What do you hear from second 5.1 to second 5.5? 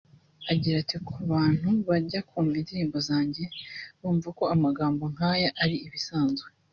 nk’aya